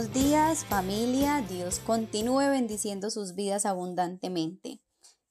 [0.00, 1.44] buenos días familia.
[1.46, 4.80] Dios continúe bendiciendo sus vidas abundantemente.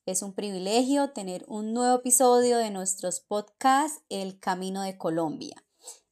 [0.05, 5.65] Es un privilegio tener un nuevo episodio de nuestros podcasts El Camino de Colombia.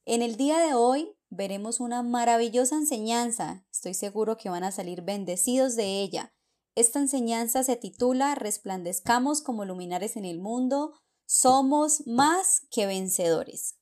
[0.06, 3.64] En el día de hoy veremos una maravillosa enseñanza.
[3.70, 6.34] Estoy seguro que van a salir bendecidos de ella.
[6.74, 10.94] Esta enseñanza se titula Resplandezcamos como luminares en el mundo.
[11.26, 13.76] Somos más que vencedores.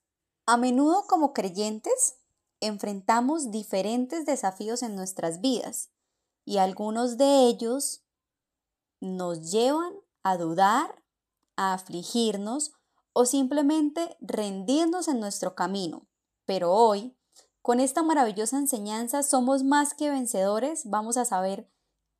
[0.44, 2.18] A menudo como creyentes
[2.60, 5.90] enfrentamos diferentes desafíos en nuestras vidas
[6.44, 8.04] y algunos de ellos
[9.00, 9.92] nos llevan
[10.22, 11.02] a dudar,
[11.56, 12.72] a afligirnos
[13.12, 16.06] o simplemente rendirnos en nuestro camino.
[16.44, 17.16] Pero hoy,
[17.62, 21.68] con esta maravillosa enseñanza, somos más que vencedores, vamos a saber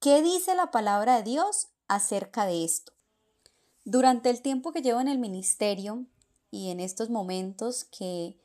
[0.00, 2.92] qué dice la palabra de Dios acerca de esto.
[3.84, 6.06] Durante el tiempo que llevo en el ministerio
[6.50, 8.40] y en estos momentos que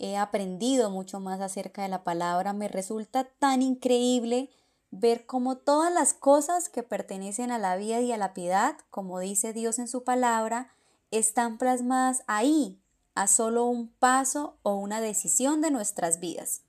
[0.00, 4.50] he aprendido mucho más acerca de la palabra, me resulta tan increíble
[4.90, 9.20] ver cómo todas las cosas que pertenecen a la vida y a la piedad, como
[9.20, 10.72] dice Dios en su palabra,
[11.10, 12.80] están plasmadas ahí,
[13.14, 16.62] a solo un paso o una decisión de nuestras vidas.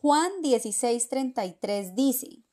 [0.00, 2.44] Juan 16:33 dice,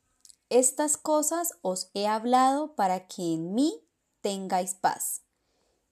[0.50, 3.82] Estas cosas os he hablado para que en mí
[4.22, 5.22] tengáis paz.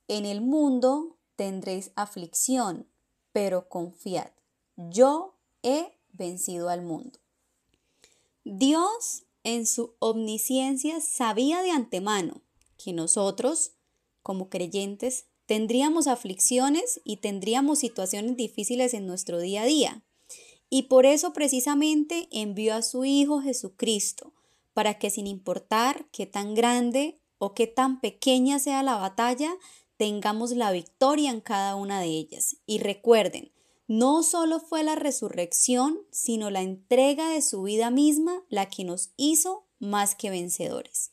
[0.08, 2.88] En el mundo tendréis aflicción,
[3.34, 4.32] pero confiad,
[4.78, 7.20] yo he vencido al mundo.
[8.46, 12.42] Dios en su omnisciencia sabía de antemano
[12.78, 13.74] que nosotros,
[14.22, 20.04] como creyentes, tendríamos aflicciones y tendríamos situaciones difíciles en nuestro día a día.
[20.70, 24.34] Y por eso precisamente envió a su Hijo Jesucristo,
[24.74, 29.54] para que sin importar qué tan grande o qué tan pequeña sea la batalla,
[29.98, 32.58] tengamos la victoria en cada una de ellas.
[32.66, 33.52] Y recuerden,
[33.88, 39.12] no solo fue la resurrección, sino la entrega de su vida misma la que nos
[39.18, 41.12] hizo más que vencedores.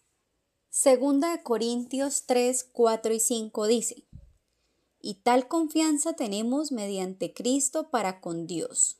[0.70, 4.04] Segunda de Corintios 3, 4 y 5 dice,
[5.00, 8.98] Y tal confianza tenemos mediante Cristo para con Dios.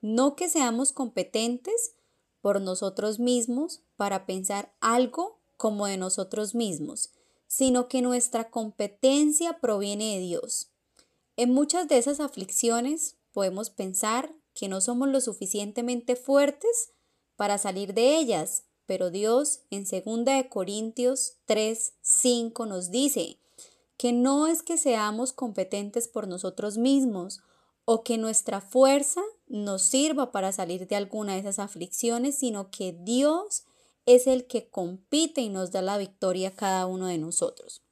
[0.00, 1.94] No que seamos competentes
[2.40, 7.10] por nosotros mismos para pensar algo como de nosotros mismos,
[7.56, 10.72] sino que nuestra competencia proviene de Dios.
[11.36, 16.90] En muchas de esas aflicciones podemos pensar que no somos lo suficientemente fuertes
[17.36, 23.38] para salir de ellas, pero Dios en 2 Corintios 3, 5 nos dice
[23.98, 27.40] que no es que seamos competentes por nosotros mismos
[27.84, 32.96] o que nuestra fuerza nos sirva para salir de alguna de esas aflicciones, sino que
[32.98, 33.62] Dios
[34.06, 37.82] es el que compite y nos da la victoria a cada uno de nosotros.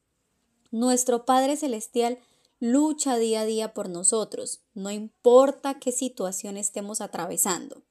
[0.71, 2.19] Nuestro Padre Celestial
[2.61, 7.83] lucha día a día por nosotros, no importa qué situación estemos atravesando.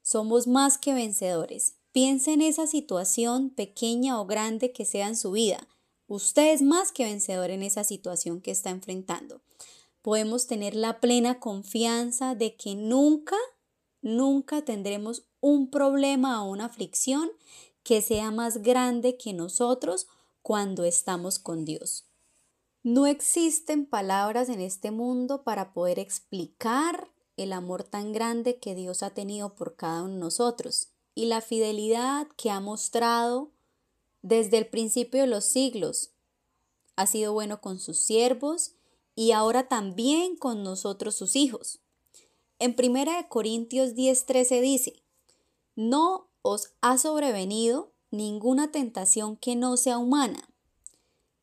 [0.00, 1.74] Somos más que vencedores.
[1.90, 5.66] Piense en esa situación, pequeña o grande que sea en su vida.
[6.06, 9.40] Usted es más que vencedor en esa situación que está enfrentando.
[10.02, 13.36] Podemos tener la plena confianza de que nunca,
[14.02, 17.30] nunca tendremos un problema o una aflicción
[17.82, 20.06] que sea más grande que nosotros
[20.42, 22.04] cuando estamos con Dios.
[22.82, 29.02] No existen palabras en este mundo para poder explicar el amor tan grande que Dios
[29.02, 33.52] ha tenido por cada uno de nosotros y la fidelidad que ha mostrado
[34.22, 36.10] desde el principio de los siglos.
[36.96, 38.74] Ha sido bueno con sus siervos
[39.14, 41.80] y ahora también con nosotros sus hijos.
[42.62, 45.02] En 1 Corintios 10:13 dice,
[45.74, 50.48] no os ha sobrevenido ninguna tentación que no sea humana,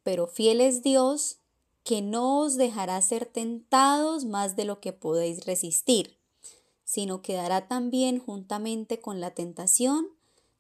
[0.02, 1.40] pero fiel es Dios
[1.84, 6.18] que no os dejará ser tentados más de lo que podéis resistir,
[6.86, 10.08] sino que dará también juntamente con la tentación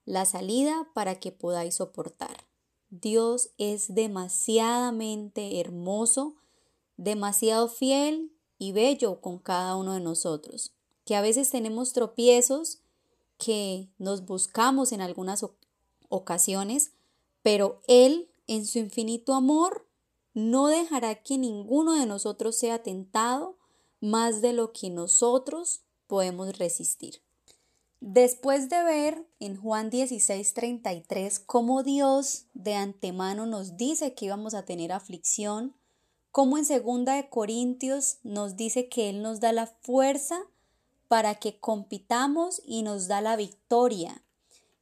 [0.03, 2.47] la salida para que podáis soportar.
[2.89, 6.35] Dios es demasiadamente hermoso,
[6.97, 10.73] demasiado fiel y bello con cada uno de nosotros,
[11.05, 12.79] que a veces tenemos tropiezos,
[13.37, 15.43] que nos buscamos en algunas
[16.09, 16.91] ocasiones,
[17.41, 19.87] pero Él, en su infinito amor,
[20.33, 23.57] no dejará que ninguno de nosotros sea tentado
[24.01, 27.21] más de lo que nosotros podemos resistir.
[28.01, 34.63] Después de ver en Juan 16:33 cómo Dios de antemano nos dice que íbamos a
[34.63, 35.75] tener aflicción,
[36.31, 40.39] como en segunda de Corintios nos dice que Él nos da la fuerza
[41.07, 44.23] para que compitamos y nos da la victoria.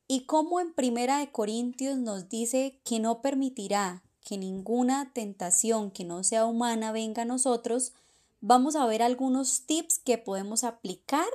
[0.08, 6.04] Y como en Primera de Corintios nos dice que no permitirá que ninguna tentación que
[6.04, 7.94] no sea humana venga a nosotros,
[8.42, 11.28] vamos a ver algunos tips que podemos aplicar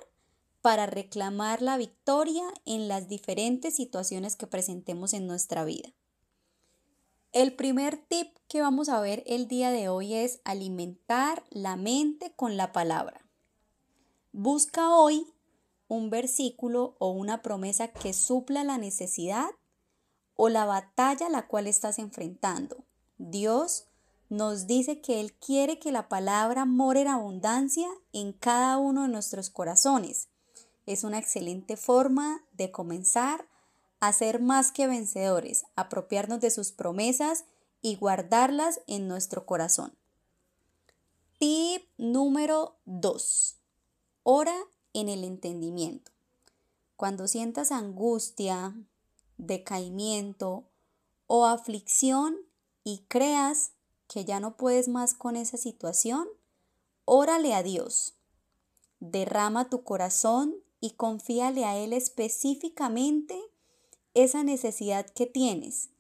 [0.61, 5.89] para reclamar la victoria en las diferentes situaciones que presentemos en nuestra vida.
[7.33, 12.35] El primer tip que vamos a ver el día de hoy es alimentar la mente
[12.37, 13.27] con la palabra.
[14.33, 15.27] Busca hoy
[15.89, 19.49] un versículo o una promesa que supla la necesidad
[20.37, 22.85] o la batalla a la cual estás enfrentando.
[23.17, 23.87] Dios
[24.29, 29.09] nos dice que Él quiere que la palabra more en abundancia en cada uno de
[29.09, 30.29] nuestros corazones
[30.85, 33.49] es una excelente forma de comenzar
[34.03, 37.45] a ser más que vencedores, apropiarnos de sus promesas
[37.83, 39.97] y guardarlas en nuestro corazón.
[41.39, 43.59] Tip número 2.
[44.25, 44.57] Ora
[44.93, 46.11] en el entendimiento.
[46.97, 48.75] Cuando sientas angustia,
[49.39, 50.65] decaimiento
[51.29, 52.37] o aflicción
[52.83, 53.71] y creas
[54.09, 56.27] que ya no puedes más con esa situación,
[57.05, 58.15] órale a Dios.
[58.99, 63.52] Derrama tu corazón y confíale a Él específicamente
[64.15, 65.91] esa necesidad que tienes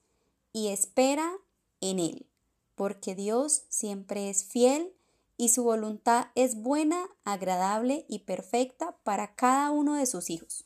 [0.53, 1.33] y espera
[1.81, 2.27] en Él,
[2.75, 4.95] porque Dios siempre es fiel
[5.37, 10.65] y su voluntad es buena, agradable y perfecta para cada uno de sus hijos.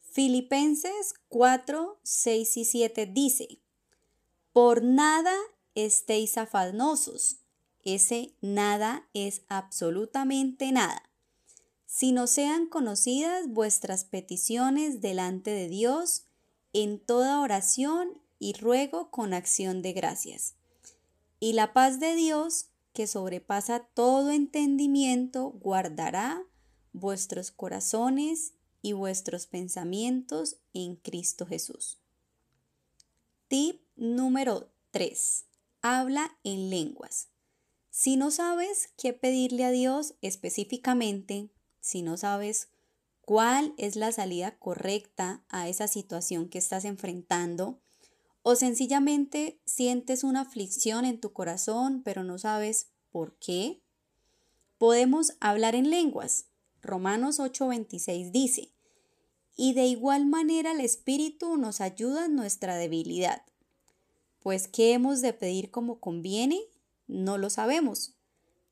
[0.00, 3.60] Filipenses 4, 6 y 7 dice,
[4.52, 5.34] Por nada
[5.74, 7.38] estéis afanosos.
[7.82, 11.10] Ese nada es absolutamente nada
[11.94, 16.24] sino sean conocidas vuestras peticiones delante de Dios
[16.74, 20.56] en toda oración y ruego con acción de gracias.
[21.40, 26.42] Y la paz de Dios, que sobrepasa todo entendimiento, guardará
[26.92, 31.98] vuestros corazones y vuestros pensamientos en Cristo Jesús.
[33.48, 35.44] Tip número 3.
[35.80, 37.28] Habla en lenguas.
[37.90, 41.50] Si no sabes qué pedirle a Dios específicamente,
[41.80, 42.68] si no sabes
[43.24, 47.80] cuál es la salida correcta a esa situación que estás enfrentando
[48.42, 53.80] o sencillamente sientes una aflicción en tu corazón pero no sabes por qué,
[54.76, 56.46] podemos hablar en lenguas.
[56.82, 58.72] Romanos 8:26 dice,
[59.56, 63.42] y de igual manera el Espíritu nos ayuda en nuestra debilidad.
[64.40, 66.60] Pues ¿qué hemos de pedir como conviene?
[67.06, 68.16] No lo sabemos,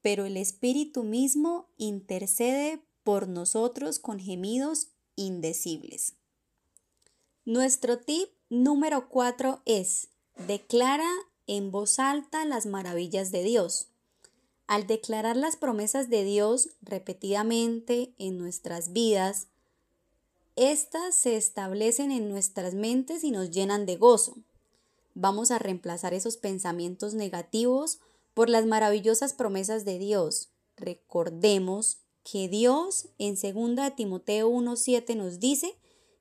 [0.02, 6.14] pero el Espíritu mismo intercede por nosotros con gemidos indecibles.
[7.44, 10.08] Nuestro tip número 4 es,
[10.46, 11.10] declara
[11.46, 13.88] en voz alta las maravillas de Dios.
[14.66, 19.48] Al declarar las promesas de Dios repetidamente en nuestras vidas,
[20.56, 24.36] éstas se establecen en nuestras mentes y nos llenan de gozo.
[25.14, 27.98] Vamos a reemplazar esos pensamientos negativos
[28.34, 30.50] por las maravillosas promesas de Dios.
[30.76, 35.76] Recordemos que Dios en 2 Timoteo 1.7 nos dice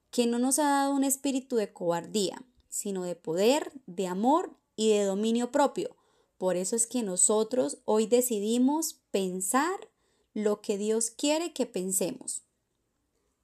[0.09, 4.89] que no nos ha dado un espíritu de cobardía, sino de poder, de amor y
[4.89, 5.95] de dominio propio.
[6.37, 9.89] Por eso es que nosotros hoy decidimos pensar
[10.33, 12.43] lo que Dios quiere que pensemos.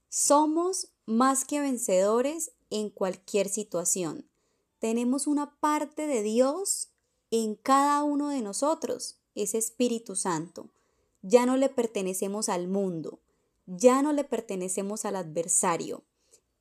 [0.10, 4.28] Somos más que vencedores en cualquier situación.
[4.80, 6.90] Tenemos una parte de Dios
[7.32, 10.70] en cada uno de nosotros, ese Espíritu Santo.
[11.30, 13.20] Ya no le pertenecemos al mundo,
[13.66, 16.06] ya no le pertenecemos al adversario.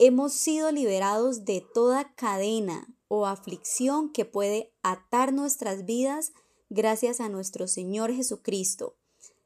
[0.00, 6.32] Hemos sido liberados de toda cadena o aflicción que puede atar nuestras vidas
[6.68, 8.96] gracias a nuestro Señor Jesucristo.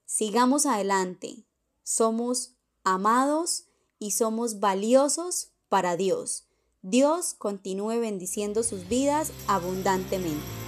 [0.07, 1.45] Sigamos adelante.
[1.83, 3.67] Somos amados
[3.99, 6.47] y somos valiosos para Dios.
[6.81, 10.60] Dios continúe bendiciendo sus vidas abundantemente.